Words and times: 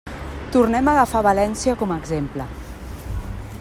Tornem 0.55 0.89
a 0.93 0.95
agafar 0.97 1.21
València 1.27 1.77
com 1.83 1.93
a 1.97 2.01
exemple. 2.05 2.49